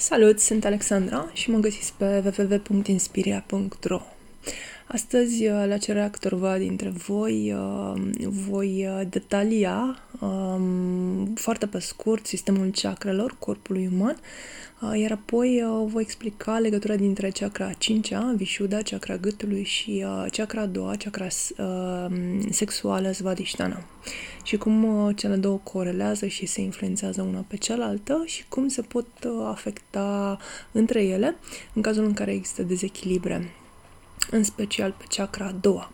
Salut, 0.00 0.40
sunt 0.40 0.64
Alexandra 0.64 1.30
și 1.32 1.50
mă 1.50 1.58
găsiți 1.58 1.94
pe 1.96 2.34
www.inspiria.ro 2.38 4.00
Astăzi, 4.90 5.46
uh, 5.46 5.64
la 5.66 5.76
cererea 5.76 6.10
câtorva 6.10 6.58
dintre 6.58 6.88
voi, 6.88 7.52
uh, 7.52 8.00
voi 8.46 8.86
uh, 8.86 9.06
detalia 9.08 9.98
um, 10.20 11.24
foarte 11.34 11.66
pe 11.66 11.78
scurt 11.78 12.26
sistemul 12.26 12.70
chakrelor 12.74 13.36
corpului 13.38 13.90
uman, 13.92 14.16
iar 14.94 15.10
apoi 15.10 15.64
voi 15.86 16.02
explica 16.02 16.58
legătura 16.58 16.96
dintre 16.96 17.30
chakra 17.30 17.66
a 17.66 17.72
cincea, 17.72 18.34
Vishuddha, 18.36 18.82
chakra 18.82 19.16
gâtului 19.16 19.62
și 19.62 20.04
chakra 20.30 20.60
a 20.60 20.66
doua, 20.66 20.94
chakra 20.98 21.26
sexuală, 22.50 23.12
Svadhisthana. 23.12 23.84
Și 24.42 24.56
cum 24.56 25.12
cele 25.16 25.36
două 25.36 25.60
corelează 25.62 26.26
și 26.26 26.46
se 26.46 26.60
influențează 26.60 27.22
una 27.22 27.44
pe 27.48 27.56
cealaltă 27.56 28.22
și 28.26 28.44
cum 28.48 28.68
se 28.68 28.82
pot 28.82 29.06
afecta 29.44 30.38
între 30.72 31.02
ele 31.04 31.36
în 31.72 31.82
cazul 31.82 32.04
în 32.04 32.12
care 32.12 32.32
există 32.32 32.62
dezechilibre 32.62 33.50
în 34.30 34.44
special 34.44 34.94
pe 34.98 35.04
chakra 35.08 35.46
a 35.46 35.56
doua. 35.60 35.92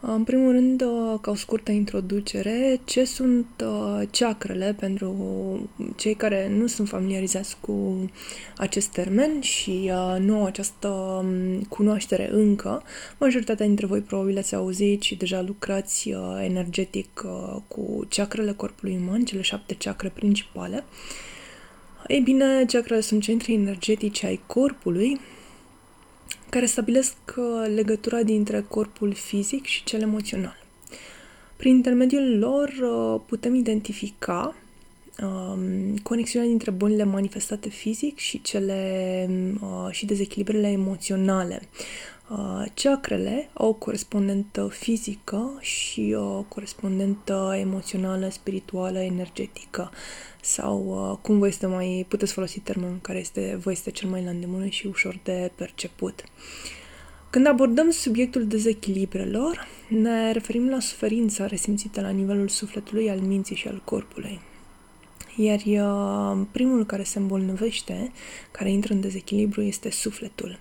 În 0.00 0.24
primul 0.24 0.52
rând, 0.52 0.82
uh, 0.82 1.18
ca 1.20 1.30
o 1.30 1.34
scurtă 1.34 1.72
introducere, 1.72 2.80
ce 2.84 3.04
sunt 3.04 3.46
uh, 3.64 4.02
chakrele 4.10 4.76
pentru 4.78 5.14
cei 5.96 6.14
care 6.14 6.48
nu 6.48 6.66
sunt 6.66 6.88
familiarizați 6.88 7.56
cu 7.60 8.10
acest 8.56 8.88
termen 8.88 9.40
și 9.40 9.90
uh, 9.92 10.16
nu 10.18 10.34
au 10.34 10.44
această 10.44 10.88
um, 10.88 11.62
cunoaștere 11.62 12.28
încă. 12.32 12.82
Majoritatea 13.18 13.66
dintre 13.66 13.86
voi 13.86 14.00
probabil 14.00 14.38
ați 14.38 14.54
auzit 14.54 15.02
și 15.02 15.14
deja 15.14 15.42
lucrați 15.42 16.14
energetic 16.42 17.24
cu 17.68 18.06
chakrele 18.08 18.52
corpului 18.52 18.98
uman, 19.02 19.24
cele 19.24 19.40
șapte 19.40 19.74
chakre 19.74 20.08
principale. 20.08 20.84
Ei 22.06 22.20
bine, 22.20 22.64
chakrele 22.66 23.00
sunt 23.00 23.22
centri 23.22 23.52
energetici 23.52 24.24
ai 24.24 24.40
corpului 24.46 25.20
care 26.48 26.66
stabilesc 26.66 27.16
uh, 27.36 27.44
legătura 27.74 28.22
dintre 28.22 28.64
corpul 28.68 29.12
fizic 29.12 29.64
și 29.64 29.84
cel 29.84 30.02
emoțional. 30.02 30.64
Prin 31.56 31.74
intermediul 31.74 32.38
lor 32.38 32.68
uh, 32.68 33.20
putem 33.26 33.54
identifica 33.54 34.54
um, 35.22 35.96
conexiunea 36.02 36.48
dintre 36.48 36.70
bolile 36.70 37.04
manifestate 37.04 37.68
fizic 37.68 38.18
și 38.18 38.42
cele 38.42 39.28
uh, 39.60 39.88
și 39.90 40.06
dezechilibrele 40.06 40.68
emoționale. 40.68 41.60
Chakrele 42.74 43.50
au 43.52 43.68
o 43.68 43.72
corespondentă 43.72 44.68
fizică 44.70 45.58
și 45.60 46.14
o 46.18 46.42
corespondentă 46.42 47.56
emoțională, 47.60 48.28
spirituală, 48.28 48.98
energetică 48.98 49.90
sau 50.42 51.10
uh, 51.10 51.18
cum 51.22 51.38
vă 51.38 51.46
este 51.46 51.66
mai, 51.66 52.06
puteți 52.08 52.32
folosi 52.32 52.60
termenul 52.60 52.98
care 53.02 53.18
este, 53.18 53.58
vă 53.62 53.70
este 53.70 53.90
cel 53.90 54.08
mai 54.08 54.24
la 54.24 54.30
îndemână 54.30 54.66
și 54.66 54.86
ușor 54.86 55.18
de 55.22 55.50
perceput. 55.54 56.24
Când 57.30 57.46
abordăm 57.46 57.90
subiectul 57.90 58.46
dezechilibrelor, 58.46 59.66
ne 59.88 60.32
referim 60.32 60.68
la 60.68 60.80
suferința 60.80 61.46
resimțită 61.46 62.00
la 62.00 62.08
nivelul 62.08 62.48
sufletului, 62.48 63.10
al 63.10 63.18
minții 63.18 63.56
și 63.56 63.68
al 63.68 63.82
corpului. 63.84 64.40
Iar 65.36 65.60
uh, 65.66 66.46
primul 66.50 66.86
care 66.86 67.02
se 67.02 67.18
îmbolnăvește, 67.18 68.12
care 68.50 68.70
intră 68.70 68.92
în 68.92 69.00
dezechilibru, 69.00 69.62
este 69.62 69.90
sufletul. 69.90 70.58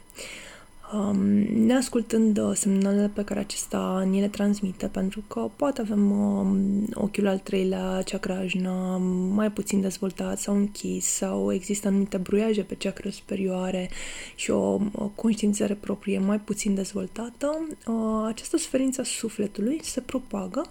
Uh, 0.95 1.01
um, 1.01 1.17
neascultând 1.65 2.37
uh, 2.37 2.51
semnalele 2.53 3.11
pe 3.13 3.23
care 3.23 3.39
acesta 3.39 4.07
ni 4.09 4.19
le 4.19 4.27
transmite, 4.27 4.87
pentru 4.87 5.23
că 5.27 5.49
poate 5.55 5.81
avem 5.81 6.11
um, 6.11 6.87
ochiul 6.93 7.27
al 7.27 7.37
treilea, 7.37 8.01
chakrajna, 8.05 8.97
mai 9.33 9.51
puțin 9.51 9.81
dezvoltat 9.81 10.39
sau 10.39 10.55
închis, 10.55 11.05
sau 11.05 11.53
există 11.53 11.87
anumite 11.87 12.17
bruiaje 12.17 12.61
pe 12.61 12.75
chakre 12.75 13.09
superioare 13.09 13.89
și 14.35 14.51
o, 14.51 14.79
o 14.91 15.11
conștiințare 15.15 15.73
proprie 15.73 16.19
mai 16.19 16.39
puțin 16.39 16.75
dezvoltată, 16.75 17.67
uh, 17.87 18.25
această 18.27 18.57
suferință 18.57 19.01
a 19.01 19.03
sufletului 19.03 19.79
se 19.83 20.01
propagă 20.01 20.65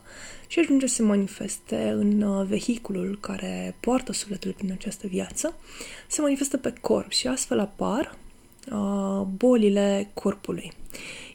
și 0.46 0.58
ajunge 0.58 0.86
să 0.86 0.94
se 0.94 1.02
manifeste 1.02 1.94
în 1.96 2.22
uh, 2.22 2.46
vehiculul 2.46 3.18
care 3.20 3.76
poartă 3.80 4.12
sufletul 4.12 4.52
prin 4.52 4.72
această 4.72 5.06
viață, 5.06 5.54
se 6.08 6.20
manifestă 6.20 6.56
pe 6.56 6.72
corp 6.80 7.10
și 7.10 7.26
astfel 7.26 7.58
apar 7.58 8.22
Uh, 8.72 9.26
bolile 9.36 10.10
corpului. 10.14 10.72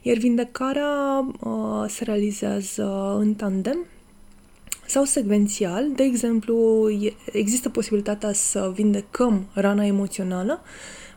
Iar 0.02 0.18
vindecarea 0.18 1.28
uh, 1.40 1.86
se 1.88 2.04
realizează 2.04 3.16
în 3.20 3.34
tandem 3.34 3.78
sau 4.86 5.04
secvențial. 5.04 5.92
De 5.96 6.04
exemplu, 6.04 6.88
există 7.32 7.70
posibilitatea 7.70 8.34
să 8.34 8.72
vindecăm 8.76 9.46
rana 9.54 9.86
emoțională 9.86 10.62
uh, 10.64 11.09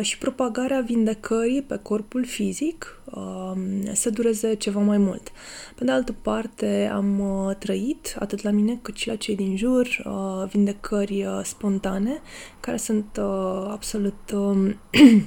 și 0.00 0.18
propagarea 0.18 0.80
vindecării 0.80 1.62
pe 1.62 1.78
corpul 1.82 2.24
fizic 2.24 3.00
uh, 3.04 3.52
să 3.92 4.10
dureze 4.10 4.54
ceva 4.54 4.80
mai 4.80 4.98
mult. 4.98 5.32
Pe 5.74 5.84
de 5.84 5.90
altă 5.90 6.14
parte, 6.22 6.90
am 6.92 7.20
uh, 7.20 7.56
trăit, 7.56 8.16
atât 8.18 8.42
la 8.42 8.50
mine 8.50 8.78
cât 8.82 8.96
și 8.96 9.08
la 9.08 9.16
cei 9.16 9.36
din 9.36 9.56
jur, 9.56 9.86
uh, 10.04 10.48
vindecări 10.50 11.24
uh, 11.24 11.40
spontane, 11.44 12.20
care 12.60 12.76
sunt 12.76 13.18
uh, 13.18 13.66
absolut 13.70 14.32
uh, 14.34 14.74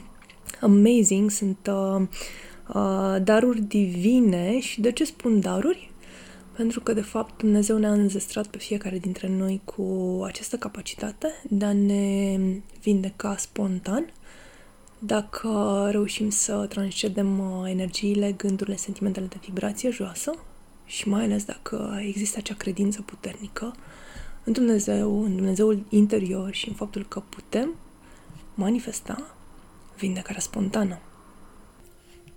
amazing, 0.61 1.29
sunt 1.29 1.69
uh, 1.69 2.01
uh, 2.73 3.15
daruri 3.23 3.61
divine 3.61 4.59
și 4.59 4.81
de 4.81 4.91
ce 4.91 5.03
spun 5.03 5.39
daruri? 5.39 5.93
Pentru 6.55 6.79
că, 6.79 6.93
de 6.93 7.01
fapt, 7.01 7.37
Dumnezeu 7.37 7.77
ne-a 7.77 7.91
înzestrat 7.91 8.47
pe 8.47 8.57
fiecare 8.57 8.97
dintre 8.97 9.27
noi 9.27 9.61
cu 9.63 10.21
această 10.25 10.57
capacitate 10.57 11.27
de 11.49 11.65
a 11.65 11.73
ne 11.73 12.37
vindeca 12.81 13.37
spontan 13.37 14.13
dacă 14.99 15.87
reușim 15.91 16.29
să 16.29 16.65
transcedem 16.69 17.39
uh, 17.39 17.69
energiile, 17.69 18.31
gândurile, 18.31 18.75
sentimentele 18.75 19.25
de 19.25 19.37
vibrație 19.45 19.89
joasă 19.89 20.31
și 20.85 21.09
mai 21.09 21.23
ales 21.23 21.45
dacă 21.45 21.99
există 22.01 22.37
acea 22.37 22.55
credință 22.55 23.01
puternică 23.01 23.75
în 24.43 24.53
Dumnezeu, 24.53 25.23
în 25.23 25.35
Dumnezeul 25.35 25.85
interior 25.89 26.53
și 26.53 26.67
în 26.67 26.75
faptul 26.75 27.05
că 27.07 27.21
putem 27.29 27.75
manifesta 28.53 29.35
vindecarea 29.97 30.41
spontană. 30.41 30.99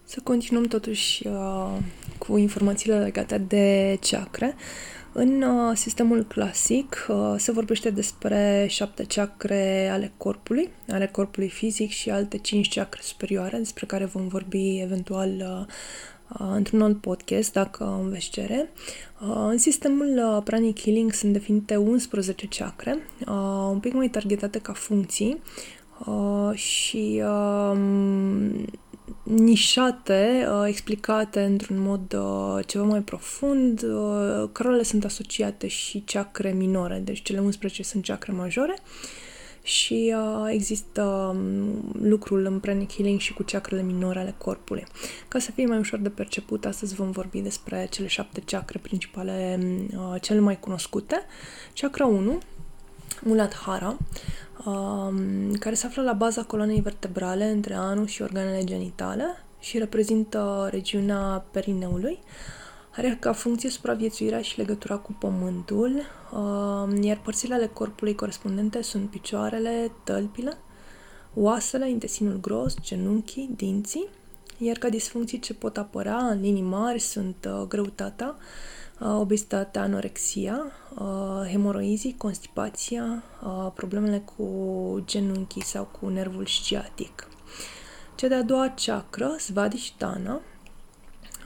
Să 0.04 0.20
continuăm 0.22 0.64
totuși 0.64 1.26
uh, 1.26 1.78
cu 2.28 2.36
informațiile 2.36 2.98
legate 2.98 3.38
de 3.38 3.98
chakre. 4.00 4.54
În 5.12 5.42
uh, 5.42 5.76
sistemul 5.76 6.24
clasic 6.24 7.06
uh, 7.08 7.34
se 7.36 7.52
vorbește 7.52 7.90
despre 7.90 8.66
șapte 8.68 9.04
chakre 9.08 9.88
ale 9.92 10.12
corpului, 10.16 10.70
ale 10.88 11.06
corpului 11.06 11.48
fizic 11.48 11.90
și 11.90 12.10
alte 12.10 12.38
cinci 12.38 12.74
chakre 12.74 13.00
superioare, 13.02 13.56
despre 13.56 13.86
care 13.86 14.04
vom 14.04 14.28
vorbi 14.28 14.80
eventual 14.80 15.28
uh, 15.28 15.66
uh, 16.40 16.52
într-un 16.54 16.82
alt 16.82 17.00
podcast, 17.00 17.52
dacă 17.52 17.98
îmi 18.00 18.10
veți 18.10 18.30
cere. 18.30 18.72
Uh, 19.20 19.46
în 19.48 19.58
sistemul 19.58 20.34
uh, 20.36 20.42
Pranic 20.44 20.80
Healing 20.80 21.12
sunt 21.12 21.32
definite 21.32 21.76
11 21.76 22.48
chakre, 22.48 22.98
uh, 23.20 23.68
un 23.70 23.78
pic 23.78 23.92
mai 23.92 24.08
targetate 24.08 24.58
ca 24.58 24.72
funcții, 24.72 25.42
uh, 26.06 26.54
și 26.54 27.22
uh, 27.24 27.78
nișate, 29.28 30.46
uh, 30.50 30.64
explicate 30.66 31.42
într-un 31.42 31.78
mod 31.80 32.12
uh, 32.12 32.66
ceva 32.66 32.84
mai 32.84 33.00
profund, 33.00 33.82
uh, 33.82 34.48
cărora 34.52 34.82
sunt 34.82 35.04
asociate 35.04 35.66
și 35.66 36.02
chakre 36.06 36.52
minore, 36.52 36.98
deci 37.04 37.22
cele 37.22 37.38
11 37.40 37.82
sunt 37.82 38.04
chakre 38.04 38.32
majore 38.32 38.78
și 39.62 40.14
uh, 40.16 40.48
există 40.50 41.02
um, 41.02 41.92
lucrul 42.02 42.44
în 42.44 42.58
pranic 42.60 42.92
healing 42.92 43.20
și 43.20 43.32
cu 43.32 43.42
chakrele 43.42 43.82
minore 43.82 44.18
ale 44.18 44.34
corpului. 44.38 44.84
Ca 45.28 45.38
să 45.38 45.50
fie 45.50 45.66
mai 45.66 45.78
ușor 45.78 45.98
de 45.98 46.08
perceput, 46.08 46.64
astăzi 46.64 46.94
vom 46.94 47.10
vorbi 47.10 47.40
despre 47.40 47.86
cele 47.90 48.06
șapte 48.06 48.42
chakre 48.46 48.78
principale, 48.82 49.58
uh, 49.96 50.20
cele 50.20 50.40
mai 50.40 50.60
cunoscute. 50.60 51.20
Chakra 51.74 52.06
1, 52.06 52.38
Muladhara, 53.22 53.96
um, 54.64 55.52
care 55.58 55.74
se 55.74 55.86
află 55.86 56.02
la 56.02 56.12
baza 56.12 56.42
coloanei 56.42 56.80
vertebrale 56.80 57.44
între 57.44 57.74
anul 57.74 58.06
și 58.06 58.22
organele 58.22 58.64
genitale 58.64 59.24
și 59.60 59.78
reprezintă 59.78 60.68
regiunea 60.70 61.44
perineului. 61.50 62.18
Are 62.96 63.16
ca 63.20 63.32
funcție 63.32 63.70
supraviețuirea 63.70 64.42
și 64.42 64.58
legătura 64.58 64.96
cu 64.96 65.12
pământul, 65.12 66.02
um, 66.32 67.02
iar 67.02 67.20
părțile 67.24 67.54
ale 67.54 67.66
corpului 67.66 68.14
corespondente 68.14 68.82
sunt 68.82 69.10
picioarele, 69.10 69.90
tălpile, 70.04 70.56
oasele, 71.34 71.90
intestinul 71.90 72.40
gros, 72.40 72.74
genunchii, 72.80 73.50
dinții, 73.56 74.08
iar 74.58 74.76
ca 74.76 74.88
disfuncții 74.88 75.38
ce 75.38 75.54
pot 75.54 75.76
apărea 75.76 76.16
în 76.16 76.40
linii 76.40 76.62
mari 76.62 76.98
sunt 76.98 77.48
uh, 77.48 77.66
greutatea, 77.68 78.36
uh, 79.00 79.16
obezitatea, 79.18 79.82
anorexia, 79.82 80.62
uh, 80.64 80.87
hemoroizii, 81.50 82.14
constipația, 82.16 83.22
uh, 83.44 83.72
problemele 83.74 84.22
cu 84.36 85.02
genunchii 85.06 85.64
sau 85.64 85.88
cu 86.00 86.08
nervul 86.08 86.46
sciatic. 86.46 87.28
Cea 88.14 88.28
de-a 88.28 88.42
doua 88.42 88.74
chakra, 88.84 89.36
Svadhisthana, 89.38 90.40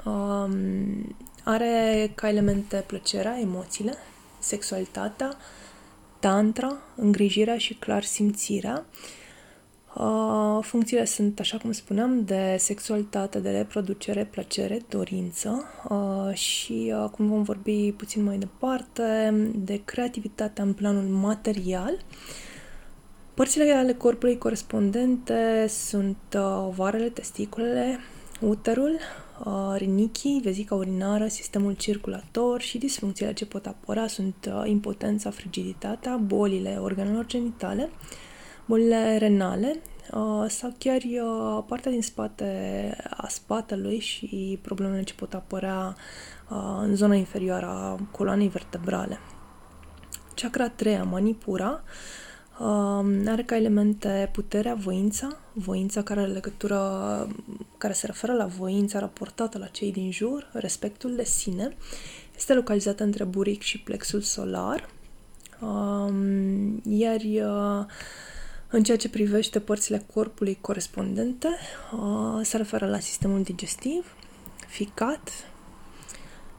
um, 0.04 1.16
are 1.44 2.12
ca 2.14 2.28
elemente 2.28 2.84
plăcerea, 2.86 3.38
emoțiile, 3.40 3.94
sexualitatea, 4.38 5.36
tantra, 6.18 6.76
îngrijirea 6.96 7.58
și 7.58 7.74
clar 7.74 8.02
simțirea. 8.02 8.84
Uh, 8.88 9.21
funcțiile 10.60 11.04
sunt, 11.04 11.40
așa 11.40 11.58
cum 11.58 11.72
spuneam, 11.72 12.24
de 12.24 12.56
sexualitate, 12.58 13.38
de 13.38 13.50
reproducere, 13.50 14.24
plăcere, 14.24 14.80
dorință 14.88 15.64
uh, 15.88 16.34
și, 16.34 16.92
uh, 16.94 17.08
cum 17.10 17.28
vom 17.28 17.42
vorbi 17.42 17.92
puțin 17.92 18.22
mai 18.22 18.38
departe, 18.38 19.34
de 19.54 19.82
creativitatea 19.84 20.64
în 20.64 20.72
planul 20.72 21.02
material. 21.02 21.98
Părțile 23.34 23.72
ale 23.72 23.92
corpului 23.92 24.38
corespondente 24.38 25.66
sunt 25.68 26.36
ovarele, 26.66 27.08
testiculele, 27.08 27.98
uterul, 28.40 28.98
rinichii, 29.76 30.40
vezica 30.44 30.74
urinară, 30.74 31.26
sistemul 31.26 31.72
circulator 31.72 32.60
și 32.60 32.78
disfuncțiile 32.78 33.32
ce 33.32 33.46
pot 33.46 33.66
apărea 33.66 34.06
sunt 34.06 34.52
impotența, 34.64 35.30
frigiditatea, 35.30 36.16
bolile 36.16 36.78
organelor 36.80 37.26
genitale, 37.26 37.90
bolile 38.72 39.18
renale 39.18 39.80
uh, 40.12 40.44
sau 40.48 40.74
chiar 40.78 41.00
uh, 41.02 41.64
partea 41.66 41.90
din 41.90 42.02
spate 42.02 42.96
a 43.10 43.28
spatelui 43.28 43.98
și 43.98 44.58
problemele 44.62 45.02
ce 45.02 45.14
pot 45.14 45.34
apărea 45.34 45.96
uh, 46.48 46.78
în 46.80 46.96
zona 46.96 47.14
inferioară 47.14 47.66
a 47.66 47.98
coloanei 48.10 48.48
vertebrale. 48.48 49.18
Chakra 50.34 50.68
3, 50.68 51.02
Manipura, 51.10 51.82
uh, 52.58 53.26
are 53.26 53.42
ca 53.46 53.56
elemente 53.56 54.28
puterea, 54.32 54.74
voința, 54.74 55.36
voința 55.52 56.02
care 56.02 56.20
are 56.20 56.30
legătură, 56.30 56.78
care 57.78 57.92
se 57.92 58.06
referă 58.06 58.32
la 58.32 58.46
voința 58.46 58.98
raportată 58.98 59.58
la 59.58 59.66
cei 59.66 59.92
din 59.92 60.10
jur, 60.10 60.50
respectul 60.52 61.14
de 61.14 61.24
sine, 61.24 61.76
este 62.36 62.54
localizată 62.54 63.02
între 63.02 63.24
buric 63.24 63.62
și 63.62 63.80
plexul 63.80 64.20
solar, 64.20 64.88
uh, 65.60 66.12
iar 66.84 67.20
uh, 67.20 67.86
în 68.72 68.82
ceea 68.82 68.96
ce 68.96 69.08
privește 69.08 69.60
părțile 69.60 70.04
corpului 70.14 70.58
corespondente, 70.60 71.48
uh, 71.92 72.40
se 72.42 72.56
referă 72.56 72.86
la 72.86 72.98
sistemul 72.98 73.42
digestiv, 73.42 74.14
ficat, 74.68 75.30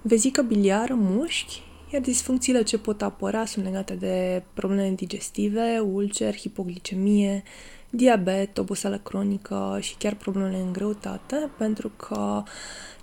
vezică 0.02 0.42
biliară, 0.42 0.94
mușchi, 0.94 1.62
iar 1.94 2.02
disfuncțiile 2.02 2.64
ce 2.64 2.78
pot 2.78 3.02
apărea 3.02 3.46
sunt 3.46 3.66
legate 3.66 3.94
de 3.94 4.44
probleme 4.54 4.92
digestive, 4.96 5.80
ulceri, 5.80 6.38
hipoglicemie, 6.38 7.44
diabet, 7.90 8.58
oboseală 8.58 8.98
cronică 8.98 9.78
și 9.82 9.96
chiar 9.98 10.16
problemele 10.16 10.58
în 10.58 10.74
greutate, 10.74 11.50
pentru 11.58 11.92
că 11.96 12.44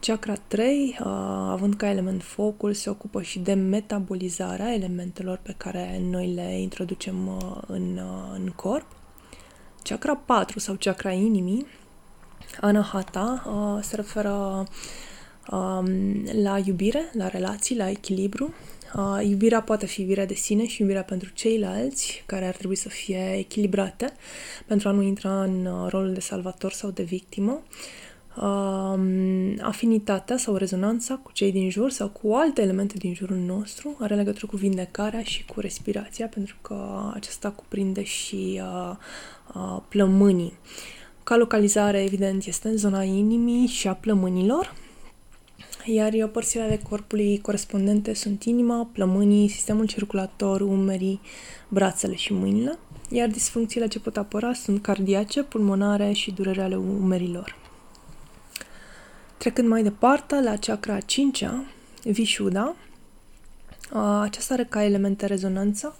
chakra 0.00 0.34
3, 0.34 0.96
uh, 1.00 1.06
având 1.48 1.74
ca 1.74 1.90
element 1.90 2.22
focul, 2.22 2.72
se 2.72 2.90
ocupă 2.90 3.22
și 3.22 3.38
de 3.38 3.52
metabolizarea 3.52 4.74
elementelor 4.74 5.40
pe 5.42 5.54
care 5.56 6.00
noi 6.10 6.32
le 6.34 6.60
introducem 6.60 7.26
uh, 7.26 7.56
în, 7.66 8.00
în 8.34 8.52
corp 8.56 8.98
Chakra 9.82 10.16
4 10.16 10.58
sau 10.58 10.74
chakra 10.74 11.12
inimii, 11.12 11.66
Anahata, 12.60 13.42
uh, 13.46 13.82
se 13.82 13.96
referă 13.96 14.64
um, 15.50 15.86
la 16.42 16.58
iubire, 16.64 17.10
la 17.12 17.28
relații, 17.28 17.76
la 17.76 17.90
echilibru. 17.90 18.54
Uh, 18.94 19.18
iubirea 19.28 19.62
poate 19.62 19.86
fi 19.86 20.00
iubirea 20.00 20.26
de 20.26 20.34
sine 20.34 20.66
și 20.66 20.80
iubirea 20.80 21.02
pentru 21.02 21.30
ceilalți, 21.34 22.22
care 22.26 22.46
ar 22.46 22.54
trebui 22.54 22.76
să 22.76 22.88
fie 22.88 23.34
echilibrate 23.38 24.12
pentru 24.66 24.88
a 24.88 24.92
nu 24.92 25.02
intra 25.02 25.42
în 25.42 25.66
uh, 25.66 25.90
rolul 25.90 26.12
de 26.12 26.20
salvator 26.20 26.72
sau 26.72 26.90
de 26.90 27.02
victimă. 27.02 27.52
Uh, 27.52 28.09
afinitatea 29.60 30.36
sau 30.36 30.56
rezonanța 30.56 31.14
cu 31.14 31.32
cei 31.32 31.52
din 31.52 31.70
jur 31.70 31.90
sau 31.90 32.08
cu 32.08 32.32
alte 32.32 32.62
elemente 32.62 32.94
din 32.98 33.14
jurul 33.14 33.36
nostru 33.36 33.96
are 34.00 34.14
legătură 34.14 34.46
cu 34.46 34.56
vindecarea 34.56 35.22
și 35.22 35.44
cu 35.44 35.60
respirația, 35.60 36.26
pentru 36.26 36.56
că 36.62 37.10
aceasta 37.14 37.50
cuprinde 37.50 38.02
și 38.02 38.60
uh, 38.62 38.96
plămânii. 39.88 40.52
Ca 41.22 41.36
localizare, 41.36 42.02
evident, 42.02 42.44
este 42.44 42.68
în 42.68 42.76
zona 42.76 43.02
inimii 43.02 43.66
și 43.66 43.88
a 43.88 43.94
plămânilor, 43.94 44.74
iar 45.84 46.28
părțile 46.32 46.62
ale 46.62 46.80
corpului 46.88 47.38
corespondente 47.38 48.14
sunt 48.14 48.42
inima, 48.42 48.88
plămânii, 48.92 49.48
sistemul 49.48 49.86
circulator, 49.86 50.60
umerii, 50.60 51.20
brațele 51.68 52.14
și 52.14 52.32
mâinile, 52.32 52.78
iar 53.10 53.28
disfuncțiile 53.28 53.88
ce 53.88 54.00
pot 54.00 54.16
apăra 54.16 54.52
sunt 54.52 54.82
cardiace, 54.82 55.42
pulmonare 55.42 56.12
și 56.12 56.30
durerea 56.30 56.64
ale 56.64 56.76
umerilor. 56.76 57.69
Trecând 59.40 59.68
mai 59.68 59.82
departe 59.82 60.40
la 60.40 60.56
chakra 60.56 60.98
5-a, 60.98 61.64
Vishuddha, 62.02 62.76
aceasta 64.20 64.54
are 64.54 64.64
ca 64.64 64.84
elemente 64.84 65.26
rezonanță, 65.26 65.96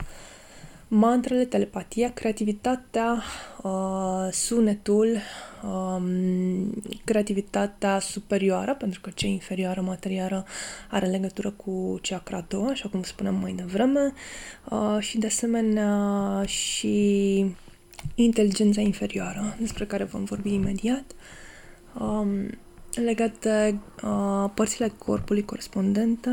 mantrele, 0.89 1.45
telepatia, 1.45 2.13
creativitatea, 2.13 3.23
uh, 3.63 4.29
sunetul, 4.31 5.17
um, 5.63 6.83
creativitatea 7.05 7.99
superioară, 7.99 8.75
pentru 8.75 9.01
că 9.01 9.11
cea 9.15 9.27
inferioară, 9.27 9.81
materială, 9.81 10.47
are 10.91 11.07
legătură 11.07 11.51
cu 11.51 11.99
chakra 12.03 12.45
2, 12.49 12.67
așa 12.71 12.89
cum 12.89 13.03
spuneam 13.03 13.35
mai 13.35 13.53
devreme, 13.53 14.13
uh, 14.71 14.97
și 14.99 15.19
de 15.19 15.27
asemenea 15.27 16.43
și 16.47 17.45
inteligența 18.15 18.81
inferioară, 18.81 19.57
despre 19.59 19.85
care 19.87 20.05
vom 20.05 20.25
vorbi 20.25 20.55
imediat. 20.55 21.05
Um, 22.99 23.05
legat 23.05 23.39
de 23.39 23.75
uh, 24.03 24.51
părțile 24.55 24.93
corpului 24.99 25.45
corespondente, 25.45 26.31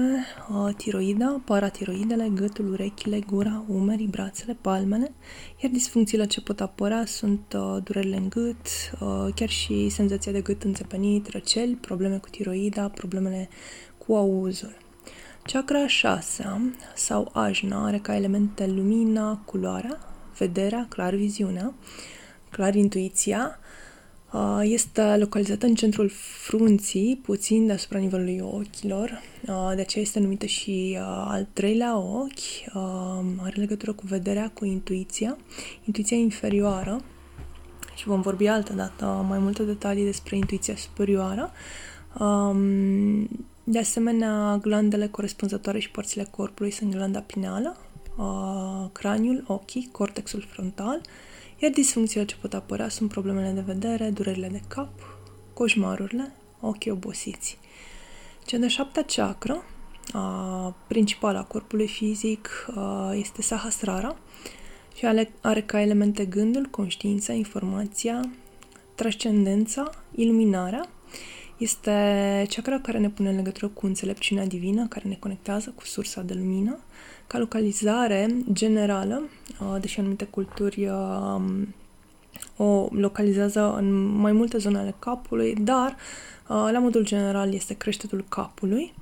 uh, 0.50 0.76
tiroida, 0.76 1.42
paratiroidele, 1.46 2.30
gâtul, 2.34 2.72
urechile, 2.72 3.20
gura, 3.20 3.64
umerii, 3.68 4.08
brațele, 4.08 4.58
palmele, 4.62 5.12
iar 5.62 5.72
disfuncțiile 5.72 6.26
ce 6.26 6.42
pot 6.42 6.62
apărea 6.62 7.06
sunt 7.06 7.56
uh, 7.56 7.78
durerile 7.84 8.16
în 8.16 8.30
gât, 8.30 8.66
uh, 9.00 9.34
chiar 9.36 9.50
și 9.50 9.90
senzația 9.90 10.32
de 10.32 10.42
gât 10.42 10.64
înțepenit, 10.64 11.28
răceli, 11.28 11.76
probleme 11.76 12.18
cu 12.18 12.30
tiroida, 12.30 12.90
problemele 12.90 13.50
cu 13.98 14.16
auzul. 14.16 14.78
Chakra 15.44 15.88
6 15.88 16.74
sau 16.96 17.30
ajna 17.34 17.86
are 17.86 17.98
ca 17.98 18.16
elemente 18.16 18.68
lumina, 18.68 19.42
culoarea, 19.46 20.00
vederea, 20.38 20.86
clar 20.90 21.14
viziunea, 21.14 21.74
clar 22.50 22.76
intuiția, 22.76 23.60
Uh, 23.60 23.67
este 24.62 25.18
localizată 25.18 25.66
în 25.66 25.76
centrul 25.76 26.12
frunții, 26.40 27.20
puțin 27.24 27.66
deasupra 27.66 28.00
nivelului 28.00 28.40
ochilor, 28.40 29.22
uh, 29.48 29.72
de 29.76 29.82
aceea 29.82 30.04
este 30.04 30.20
numită 30.20 30.46
și 30.46 30.98
uh, 31.00 31.26
al 31.28 31.48
treilea 31.54 31.98
ochi. 31.98 32.76
Are 33.42 33.56
legătură 33.56 33.94
cu 33.94 34.04
vederea, 34.06 34.52
cu 34.54 34.66
intuiția, 34.66 35.38
intuiția 35.86 36.18
inferioară 36.18 37.02
și 37.96 38.08
vom 38.08 38.22
vorbi 38.22 38.48
altă 38.48 38.74
dată 38.74 39.26
mai 39.28 39.40
multe 39.40 39.64
detalii 39.64 40.04
despre 40.04 40.36
intuiția 40.36 40.76
superioară. 40.76 41.52
Um, 42.20 43.28
de 43.64 43.80
asemenea, 43.80 44.58
glandele 44.62 45.08
corespunzătoare 45.08 45.80
și 45.80 45.92
părțile 45.92 46.28
corpului 46.32 46.72
sunt 46.72 46.92
glanda 46.92 47.20
pineală, 47.20 47.78
craniul, 48.92 49.44
ochii, 49.48 49.90
cortexul 49.92 50.46
frontal, 50.50 51.02
iar 51.60 51.72
disfuncțiile 51.72 52.26
ce 52.26 52.36
pot 52.42 52.54
apărea 52.54 52.90
sunt 52.90 53.10
problemele 53.10 53.50
de 53.50 53.64
vedere, 53.66 54.10
durerile 54.10 54.48
de 54.48 54.62
cap, 54.68 54.90
coșmarurile, 55.54 56.34
ochii 56.60 56.92
obosiți. 56.92 57.58
Cea 58.46 58.58
de 58.58 58.68
șaptea 58.68 59.04
chakra, 59.04 59.64
a, 60.14 60.76
principală 60.88 61.38
a 61.38 61.44
corpului 61.44 61.88
fizic, 61.88 62.68
a, 62.76 63.14
este 63.16 63.42
Sahasrara 63.42 64.18
și 64.96 65.06
are, 65.06 65.32
are 65.42 65.62
ca 65.62 65.82
elemente 65.82 66.26
gândul, 66.26 66.66
conștiința, 66.66 67.34
informația, 67.34 68.30
transcendența, 68.96 69.90
iluminarea. 70.16 70.90
Este 71.58 72.46
chakra 72.50 72.80
care 72.80 72.98
ne 72.98 73.10
pune 73.10 73.30
în 73.30 73.36
legătură 73.36 73.68
cu 73.68 73.86
înțelepciunea 73.86 74.46
divină, 74.46 74.88
care 74.88 75.08
ne 75.08 75.18
conectează 75.20 75.74
cu 75.76 75.86
sursa 75.86 76.22
de 76.22 76.34
lumină 76.34 76.78
ca 77.28 77.38
localizare 77.38 78.36
generală, 78.52 79.24
uh, 79.62 79.82
deși 79.82 80.00
anumite 80.00 80.26
culturi 80.26 80.88
um, 80.88 81.74
o 82.58 82.88
localizează 82.92 83.76
în 83.78 84.06
mai 84.06 84.32
multe 84.32 84.58
zone 84.58 84.78
ale 84.78 84.96
capului, 85.00 85.56
dar 85.56 85.92
uh, 86.48 86.70
la 86.72 86.80
modul 86.80 87.04
general 87.04 87.54
este 87.54 87.74
creștetul 87.74 88.26
capului. 88.30 88.94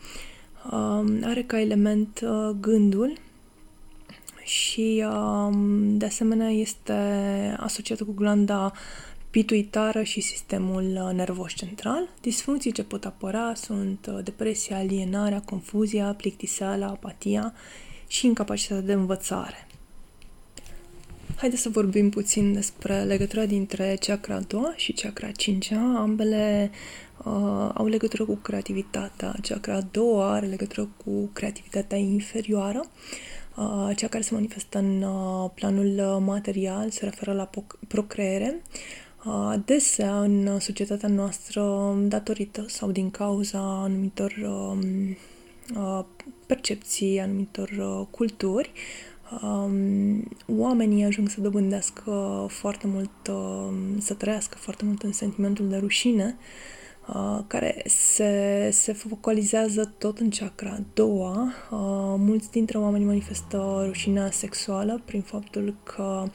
Um, 0.72 1.20
are 1.24 1.44
ca 1.44 1.60
element 1.60 2.22
uh, 2.24 2.56
gândul 2.60 3.18
și 4.44 5.06
um, 5.14 5.98
de 5.98 6.06
asemenea 6.06 6.50
este 6.50 6.94
asociată 7.60 8.04
cu 8.04 8.14
glanda 8.14 8.72
pituitară 9.36 10.04
și 10.04 10.22
sistemul 10.22 11.12
nervos 11.16 11.54
central. 11.54 12.10
Disfuncții 12.22 12.72
ce 12.72 12.84
pot 12.84 13.06
apăra 13.06 13.54
sunt 13.54 14.08
depresia, 14.24 14.78
alienarea, 14.78 15.42
confuzia, 15.42 16.14
plictiseala, 16.18 16.88
apatia 16.88 17.54
și 18.08 18.26
incapacitatea 18.26 18.86
de 18.86 18.94
învățare. 18.94 19.68
Haideți 21.36 21.62
să 21.62 21.70
vorbim 21.70 22.10
puțin 22.10 22.54
despre 22.54 23.04
legătura 23.04 23.46
dintre 23.46 23.98
chakra 24.00 24.40
2 24.40 24.62
și 24.76 24.92
chakra 24.92 25.32
5. 25.32 25.72
Ambele 25.72 26.72
uh, 27.18 27.70
au 27.74 27.88
legătură 27.88 28.26
cu 28.26 28.36
creativitatea. 28.36 29.36
Chakra 29.42 29.82
2 29.82 30.04
are 30.18 30.46
legătură 30.46 30.90
cu 31.06 31.30
creativitatea 31.34 31.98
inferioară, 31.98 32.86
cea 33.96 34.08
care 34.08 34.24
se 34.24 34.34
manifestă 34.34 34.78
în 34.78 35.06
planul 35.54 36.20
material, 36.26 36.90
se 36.90 37.04
referă 37.06 37.34
la 37.34 37.50
procreere. 37.88 38.62
Adesea, 39.26 40.22
în 40.22 40.60
societatea 40.60 41.10
noastră, 41.10 41.94
datorită 42.08 42.66
sau 42.68 42.92
din 42.92 43.12
cauza 43.12 43.60
anumitor 43.60 44.34
percepții, 46.46 47.20
anumitor 47.20 47.70
culturi, 48.10 48.72
oamenii 50.48 51.04
ajung 51.04 51.30
să 51.30 51.42
dobândească 51.42 52.46
foarte 52.50 52.88
mult, 52.88 53.10
să 54.02 54.14
trăiască 54.14 54.58
foarte 54.58 54.86
mult 54.86 55.04
în 55.04 55.12
sentimentul 55.12 55.70
de 55.70 55.78
rușine, 55.78 56.38
Uh, 57.08 57.40
care 57.48 57.82
se, 57.86 58.70
se 58.72 58.94
focalizează 58.94 59.94
tot 59.98 60.20
în 60.20 60.30
chakra 60.30 60.70
a 60.70 60.84
doua. 60.94 61.54
Uh, 61.72 62.16
mulți 62.18 62.52
dintre 62.52 62.78
oameni 62.78 63.06
manifestă 63.06 63.84
rușinea 63.86 64.32
sexuală 64.32 65.02
prin 65.06 65.22
faptul 65.22 65.76
că 65.84 66.24
uh, 66.26 66.32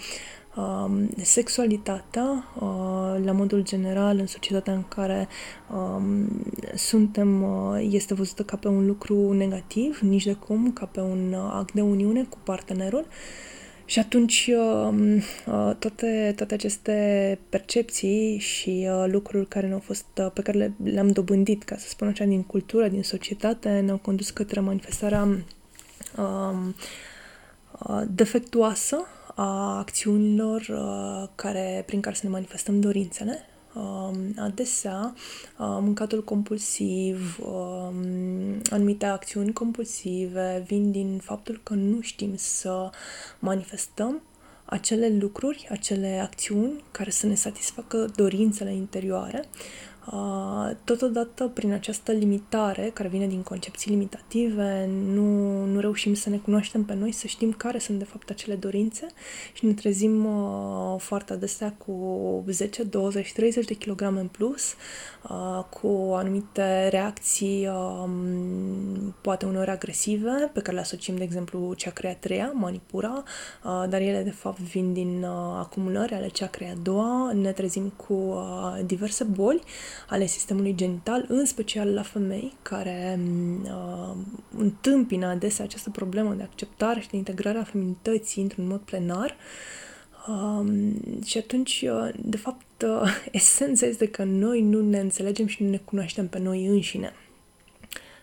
sexualitatea, 1.22 2.44
uh, 2.54 3.24
la 3.24 3.32
modul 3.32 3.62
general, 3.62 4.18
în 4.18 4.26
societatea 4.26 4.72
în 4.72 4.84
care 4.88 5.28
uh, 5.70 6.02
suntem, 6.74 7.42
uh, 7.42 7.88
este 7.90 8.14
văzută 8.14 8.42
ca 8.42 8.56
pe 8.56 8.68
un 8.68 8.86
lucru 8.86 9.32
negativ, 9.32 9.98
nici 10.02 10.24
de 10.24 10.32
cum, 10.32 10.72
ca 10.72 10.86
pe 10.86 11.00
un 11.00 11.34
act 11.34 11.72
de 11.72 11.80
uniune 11.80 12.22
cu 12.22 12.38
partenerul. 12.44 13.06
Uh, 13.06 13.50
și 13.90 13.98
atunci 13.98 14.50
um, 14.56 15.16
uh, 15.16 15.22
toate, 15.78 16.32
toate 16.36 16.54
aceste 16.54 17.38
percepții 17.48 18.38
și 18.38 18.88
uh, 18.90 19.04
lucruri 19.06 19.46
care 19.46 19.66
ne-au 19.66 19.78
fost, 19.78 20.06
uh, 20.16 20.30
pe 20.34 20.42
care 20.42 20.58
le, 20.58 20.72
le-am 20.82 21.10
dobândit, 21.10 21.62
ca 21.62 21.76
să 21.76 21.88
spun 21.88 22.08
așa, 22.08 22.24
din 22.24 22.42
cultură, 22.42 22.88
din 22.88 23.02
societate, 23.02 23.80
ne-au 23.80 23.96
condus 23.96 24.30
către 24.30 24.60
manifestarea 24.60 25.22
um, 26.16 26.74
defectuoasă 28.08 29.06
a 29.40 29.78
acțiunilor 29.78 30.66
care, 31.34 31.82
prin 31.86 32.00
care 32.00 32.14
să 32.14 32.20
ne 32.24 32.30
manifestăm 32.30 32.80
dorințele. 32.80 33.44
Um, 33.74 34.16
adesea, 34.36 35.14
uh, 35.58 35.78
mâncatul 35.80 36.24
compulsiv, 36.24 37.38
um, 37.42 38.62
anumite 38.70 39.06
acțiuni 39.06 39.52
compulsive 39.52 40.64
vin 40.66 40.90
din 40.90 41.18
faptul 41.22 41.60
că 41.62 41.74
nu 41.74 42.00
știm 42.00 42.32
să 42.36 42.90
manifestăm 43.38 44.22
acele 44.64 45.16
lucruri, 45.20 45.68
acele 45.70 46.20
acțiuni 46.22 46.84
care 46.90 47.10
să 47.10 47.26
ne 47.26 47.34
satisfacă 47.34 48.10
dorințele 48.16 48.74
interioare 48.74 49.44
Totodată, 50.84 51.48
prin 51.48 51.72
această 51.72 52.12
limitare, 52.12 52.90
care 52.94 53.08
vine 53.08 53.26
din 53.26 53.42
concepții 53.42 53.90
limitative, 53.90 54.88
nu, 55.14 55.64
nu 55.64 55.80
reușim 55.80 56.14
să 56.14 56.30
ne 56.30 56.36
cunoaștem 56.36 56.84
pe 56.84 56.94
noi, 56.94 57.12
să 57.12 57.26
știm 57.26 57.52
care 57.52 57.78
sunt 57.78 57.98
de 57.98 58.04
fapt 58.04 58.30
acele 58.30 58.54
dorințe 58.54 59.06
și 59.52 59.66
ne 59.66 59.72
trezim 59.72 60.24
uh, 60.24 60.94
foarte 60.98 61.32
adesea 61.32 61.74
cu 61.86 62.44
10, 62.48 62.82
20, 62.82 63.32
30 63.32 63.64
de 63.64 63.74
kilograme 63.74 64.20
în 64.20 64.26
plus, 64.26 64.74
uh, 65.22 65.64
cu 65.80 66.12
anumite 66.14 66.88
reacții, 66.88 67.66
uh, 67.66 68.10
poate 69.20 69.46
uneori 69.46 69.70
agresive, 69.70 70.50
pe 70.52 70.60
care 70.60 70.74
le 70.74 70.82
asociem, 70.82 71.16
de 71.16 71.22
exemplu, 71.22 71.74
chakra 71.76 72.08
a 72.08 72.14
treia, 72.14 72.52
manipura, 72.54 73.22
uh, 73.64 73.84
dar 73.88 74.00
ele 74.00 74.22
de 74.22 74.30
fapt 74.30 74.60
vin 74.60 74.92
din 74.92 75.22
uh, 75.22 75.58
acumulări 75.58 76.14
ale 76.14 76.30
chakra 76.32 76.66
a 76.66 76.78
doua, 76.82 77.32
ne 77.32 77.52
trezim 77.52 77.92
cu 78.06 78.12
uh, 78.12 78.78
diverse 78.84 79.24
boli, 79.24 79.62
ale 80.08 80.26
sistemului 80.26 80.74
genital, 80.74 81.24
în 81.28 81.44
special 81.44 81.94
la 81.94 82.02
femei 82.02 82.52
care 82.62 83.18
mm, 83.18 83.62
uh, 83.62 84.16
întâmpină 84.56 85.26
adesea 85.26 85.64
această 85.64 85.90
problemă 85.90 86.34
de 86.34 86.42
acceptare 86.42 87.00
și 87.00 87.08
de 87.08 87.16
integrare 87.16 87.58
a 87.58 87.62
feminității 87.62 88.42
într-un 88.42 88.66
mod 88.66 88.80
plenar. 88.80 89.36
Uh, 90.28 90.66
și 91.24 91.38
atunci, 91.38 91.84
uh, 91.86 92.08
de 92.16 92.36
fapt, 92.36 92.82
uh, 92.82 93.22
esența 93.30 93.86
este 93.86 94.08
că 94.08 94.24
noi 94.24 94.60
nu 94.60 94.80
ne 94.88 95.00
înțelegem 95.00 95.46
și 95.46 95.62
nu 95.62 95.70
ne 95.70 95.80
cunoaștem 95.84 96.28
pe 96.28 96.38
noi 96.38 96.66
înșine. 96.66 97.12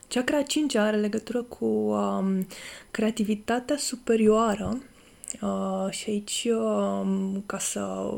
Chakra 0.07 0.41
5 0.41 0.75
are 0.75 0.98
legătură 0.98 1.41
cu 1.41 1.65
um, 1.65 2.48
creativitatea 2.91 3.77
superioară 3.77 4.81
Uh, 5.41 5.88
și 5.89 6.10
aici, 6.10 6.48
uh, 6.51 7.07
ca 7.46 7.57
să 7.57 8.10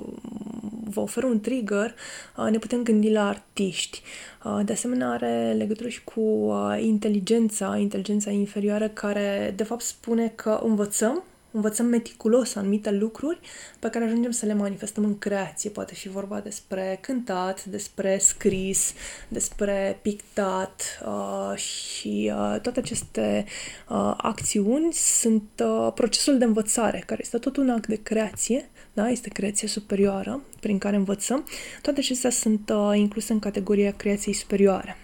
vă 0.90 1.00
ofer 1.00 1.24
un 1.24 1.40
trigger, 1.40 1.96
uh, 2.38 2.48
ne 2.52 2.58
putem 2.58 2.84
gândi 2.84 3.12
la 3.12 3.28
artiști. 3.28 4.02
Uh, 4.44 4.60
de 4.66 4.74
asemenea, 4.74 5.10
are 5.10 5.54
legătură 5.58 5.90
și 5.90 6.04
cu 6.04 6.22
uh, 6.22 6.78
inteligența, 6.82 7.78
inteligența 7.78 8.32
inferioară, 8.32 8.88
care 8.88 9.54
de 9.56 9.64
fapt 9.64 9.82
spune 9.82 10.32
că 10.36 10.60
învățăm 10.64 11.24
învățăm 11.52 11.86
meticulos 11.86 12.56
anumite 12.56 12.92
lucruri 12.92 13.40
pe 13.80 13.90
care 13.90 14.06
ajungem 14.06 14.32
să 14.32 14.46
le 14.46 14.54
manifestăm 14.54 15.04
în 15.04 15.18
creație. 15.18 15.70
Poate 15.70 15.94
fi 15.94 16.10
vorba 16.10 16.40
despre 16.40 16.98
cântat, 17.02 17.66
despre 17.66 18.18
scris, 18.18 18.94
despre 19.28 20.00
pictat 20.02 21.00
uh, 21.06 21.58
și 21.58 22.32
uh, 22.36 22.60
toate 22.62 22.80
aceste 22.80 23.46
uh, 23.90 24.14
acțiuni 24.18 24.94
sunt 24.94 25.50
uh, 25.64 25.92
procesul 25.94 26.38
de 26.38 26.46
învățare, 26.46 27.04
care 27.06 27.22
este 27.24 27.38
tot 27.38 27.58
un 27.58 27.70
act 27.70 27.88
de 27.88 28.02
creație, 28.02 28.70
da? 28.94 29.10
este 29.10 29.30
creație 29.30 29.68
superioară 29.68 30.42
prin 30.60 30.78
care 30.78 30.96
învățăm. 30.96 31.46
Toate 31.82 32.00
acestea 32.00 32.30
sunt 32.30 32.70
uh, 32.74 32.98
incluse 32.98 33.34
în 33.34 33.40
categoria 33.40 33.92
creației 33.92 34.34
superioare. 34.34 34.98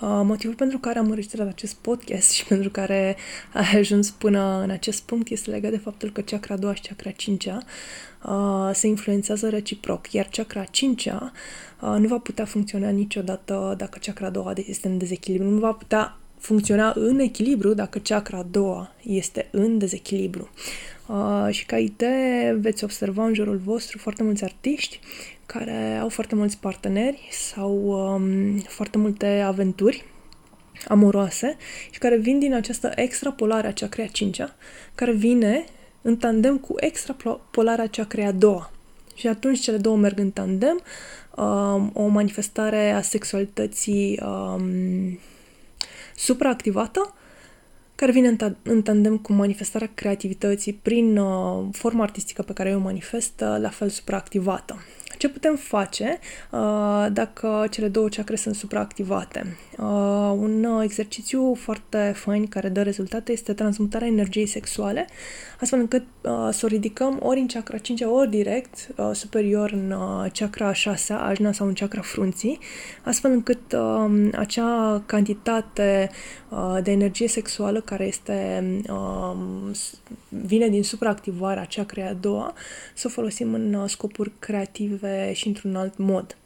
Uh, 0.00 0.20
motivul 0.24 0.54
pentru 0.54 0.78
care 0.78 0.98
am 0.98 1.08
înregistrat 1.08 1.48
acest 1.48 1.74
podcast 1.74 2.30
și 2.30 2.44
pentru 2.52 2.70
care 2.70 3.16
a 3.52 3.76
ajuns 3.76 4.10
până 4.10 4.60
în 4.62 4.70
acest 4.70 5.02
punct 5.02 5.30
este 5.30 5.50
legat 5.50 5.70
de 5.70 5.78
faptul 5.78 6.10
că 6.10 6.20
chakra 6.20 6.56
2 6.56 6.74
și 6.74 6.82
chakra 6.82 7.10
5 7.10 7.44
uh, 7.44 8.70
se 8.72 8.86
influențează 8.86 9.48
reciproc, 9.48 10.12
iar 10.12 10.28
chakra 10.30 10.64
5 10.64 11.04
uh, 11.04 11.20
nu 11.80 12.08
va 12.08 12.18
putea 12.18 12.44
funcționa 12.44 12.88
niciodată 12.88 13.74
dacă 13.76 13.98
chakra 14.02 14.30
2 14.30 14.64
este 14.68 14.88
în 14.88 14.98
dezechilibru, 14.98 15.48
nu 15.48 15.58
va 15.58 15.72
putea 15.72 16.18
funcționa 16.38 16.92
în 16.96 17.18
echilibru 17.18 17.74
dacă 17.74 17.98
chakra 17.98 18.38
a 18.38 18.46
doua 18.50 18.94
este 19.02 19.48
în 19.50 19.78
dezechilibru. 19.78 20.50
Uh, 21.06 21.48
și 21.50 21.66
ca 21.66 21.78
idee 21.78 22.52
veți 22.60 22.84
observa 22.84 23.26
în 23.26 23.34
jurul 23.34 23.56
vostru 23.56 23.98
foarte 23.98 24.22
mulți 24.22 24.44
artiști 24.44 25.00
care 25.46 25.98
au 26.00 26.08
foarte 26.08 26.34
mulți 26.34 26.58
parteneri 26.58 27.28
sau 27.30 27.72
um, 27.74 28.58
foarte 28.58 28.98
multe 28.98 29.26
aventuri 29.26 30.04
amoroase 30.88 31.56
și 31.90 31.98
care 31.98 32.16
vin 32.16 32.38
din 32.38 32.54
această 32.54 32.92
extrapolare 32.94 33.66
a 33.66 33.72
cea 33.72 33.88
crea 33.88 34.06
cincea, 34.06 34.54
care 34.94 35.12
vine 35.12 35.64
în 36.02 36.16
tandem 36.16 36.58
cu 36.58 36.74
extrapolarea 36.76 37.86
cea 37.86 38.04
crea 38.04 38.32
doua. 38.32 38.70
Și 39.14 39.26
atunci 39.26 39.60
cele 39.60 39.76
două 39.76 39.96
merg 39.96 40.18
în 40.18 40.30
tandem, 40.30 40.80
um, 41.36 41.90
o 41.94 42.06
manifestare 42.06 42.90
a 42.90 43.00
sexualității 43.00 44.20
um, 44.22 45.18
supraactivată 46.18 47.14
care 47.98 48.12
vine 48.12 48.28
în, 48.28 48.36
ta- 48.36 48.62
în 48.62 48.82
tandem 48.82 49.16
cu 49.16 49.32
manifestarea 49.32 49.90
creativității 49.94 50.72
prin 50.72 51.16
uh, 51.16 51.64
forma 51.72 52.02
artistică 52.02 52.42
pe 52.42 52.52
care 52.52 52.68
eu 52.68 52.78
o 52.78 52.82
manifest, 52.82 53.40
uh, 53.40 53.56
la 53.60 53.68
fel 53.68 53.88
supraactivată. 53.88 54.76
Ce 55.18 55.28
putem 55.28 55.56
face 55.56 56.18
uh, 56.50 57.06
dacă 57.12 57.66
cele 57.70 57.88
două 57.88 58.08
chakre 58.08 58.36
sunt 58.36 58.54
supraactivate? 58.54 59.56
Uh, 59.78 60.32
un 60.36 60.64
uh, 60.64 60.82
exercițiu 60.82 61.54
foarte 61.54 62.12
fain 62.16 62.46
care 62.46 62.68
dă 62.68 62.82
rezultate 62.82 63.32
este 63.32 63.52
transmutarea 63.52 64.06
energiei 64.06 64.46
sexuale, 64.46 65.06
astfel 65.60 65.78
încât 65.78 66.04
uh, 66.20 66.48
să 66.50 66.60
o 66.64 66.66
ridicăm 66.68 67.18
ori 67.22 67.40
în 67.40 67.46
chakra 67.46 67.78
5 67.78 68.00
ori 68.02 68.30
direct, 68.30 68.88
uh, 68.96 69.10
superior 69.12 69.70
în 69.70 69.90
uh, 69.90 70.30
chakra 70.32 70.72
6 70.72 71.12
ajna 71.12 71.52
sau 71.52 71.66
în 71.66 71.72
chakra 71.72 72.00
frunții, 72.00 72.58
astfel 73.02 73.30
încât 73.30 73.72
uh, 73.72 74.28
acea 74.36 75.02
cantitate 75.06 76.10
uh, 76.48 76.78
de 76.82 76.90
energie 76.90 77.28
sexuală 77.28 77.80
care 77.88 78.06
este 78.06 78.62
uh, 78.88 79.36
vine 80.28 80.68
din 80.68 80.82
supraactivarea 80.82 81.66
chakra 81.70 82.08
a 82.08 82.12
doua, 82.12 82.54
să 82.94 83.06
o 83.06 83.10
folosim 83.10 83.54
în 83.54 83.74
uh, 83.74 83.88
scopuri 83.88 84.32
creative 84.38 84.88
perspective 84.88 85.32
și 85.32 85.46
într-un 85.46 85.76
alt 85.76 85.96
mod. 85.96 86.36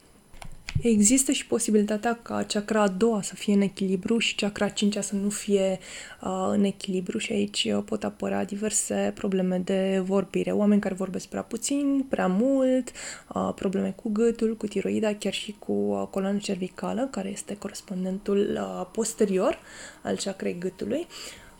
Există 0.81 1.33
și 1.33 1.47
posibilitatea 1.47 2.19
ca 2.23 2.45
chakra 2.49 2.83
a 2.83 2.89
doua 2.89 3.23
să 3.23 3.35
fie 3.35 3.55
în 3.55 3.61
echilibru 3.61 4.19
și 4.19 4.35
chakra 4.35 4.65
a 4.65 4.69
cincea 4.69 5.01
să 5.01 5.15
nu 5.15 5.29
fie 5.29 5.79
uh, 6.23 6.49
în 6.51 6.65
echilibru 6.65 7.19
și 7.19 7.33
aici 7.33 7.69
uh, 7.75 7.83
pot 7.85 8.05
apărea 8.05 8.45
diverse 8.45 9.13
probleme 9.15 9.59
de 9.59 10.03
vorbire. 10.05 10.51
Oameni 10.51 10.81
care 10.81 10.95
vorbesc 10.95 11.27
prea 11.27 11.43
puțin, 11.43 12.07
prea 12.09 12.27
mult, 12.27 12.93
uh, 13.35 13.53
probleme 13.55 13.93
cu 14.03 14.11
gâtul, 14.11 14.57
cu 14.57 14.67
tiroida, 14.67 15.15
chiar 15.15 15.33
și 15.33 15.57
cu 15.59 15.73
uh, 15.73 16.07
coloana 16.11 16.39
cervicală, 16.39 17.09
care 17.11 17.29
este 17.29 17.57
corespondentul 17.57 18.59
uh, 18.61 18.87
posterior 18.93 19.59
al 20.03 20.17
chakrei 20.17 20.57
gâtului. 20.59 21.07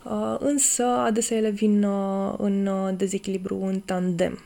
Uh, 0.03 0.35
însă 0.39 0.83
adesea 0.83 1.37
ele 1.37 1.49
vin 1.49 1.83
uh, 1.83 2.33
în 2.37 2.65
uh, 2.65 2.93
dezechilibru 2.97 3.63
în 3.63 3.79
tandem. 3.79 4.43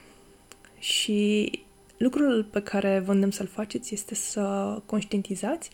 Și 0.79 1.51
Lucrul 1.97 2.43
pe 2.43 2.61
care 2.61 2.99
vă 3.05 3.11
îndemn 3.11 3.31
să-l 3.31 3.47
faceți 3.47 3.93
este 3.93 4.15
să 4.15 4.77
conștientizați 4.85 5.69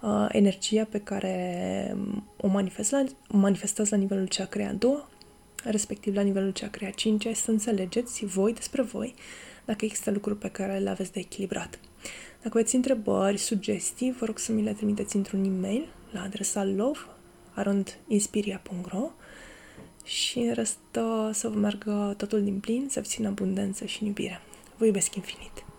uh, 0.00 0.26
energia 0.28 0.84
pe 0.84 0.98
care 0.98 1.96
o 2.36 2.48
manifest 2.48 2.90
la, 2.90 3.04
manifestați 3.28 3.90
la 3.90 3.96
nivelul 3.96 4.28
chakra 4.28 4.68
a 4.68 4.72
doua, 4.72 5.08
respectiv 5.64 6.14
la 6.14 6.22
nivelul 6.22 6.52
chakra 6.52 6.90
5, 6.90 7.26
să 7.34 7.50
înțelegeți 7.50 8.24
voi 8.24 8.54
despre 8.54 8.82
voi 8.82 9.14
dacă 9.64 9.84
există 9.84 10.10
lucruri 10.10 10.38
pe 10.38 10.48
care 10.48 10.78
le 10.78 10.90
aveți 10.90 11.12
de 11.12 11.20
echilibrat. 11.20 11.78
Dacă 12.42 12.58
aveți 12.58 12.74
întrebări, 12.74 13.36
sugestii, 13.36 14.14
vă 14.18 14.24
rog 14.24 14.38
să 14.38 14.52
mi 14.52 14.62
le 14.62 14.72
trimiteți 14.72 15.16
într-un 15.16 15.44
e-mail 15.44 15.88
la 16.10 16.22
adresa 16.22 16.64
love.inspiria.ro 16.64 19.10
și 20.04 20.38
în 20.38 20.52
rest 20.52 20.78
să 21.32 21.48
vă 21.48 21.58
meargă 21.58 22.14
totul 22.16 22.42
din 22.42 22.60
plin, 22.60 22.86
să 22.90 23.00
fiți 23.00 23.20
în 23.20 23.26
abundență 23.26 23.84
și 23.84 23.98
în 24.00 24.06
iubire. 24.06 24.40
Vă 24.80 24.86
iubesc 24.86 25.14
infinit! 25.14 25.69